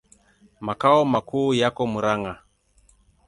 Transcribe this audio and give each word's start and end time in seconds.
Makao 0.65 1.01
makuu 1.11 1.53
yako 1.59 1.83
Murang'a. 1.91 2.33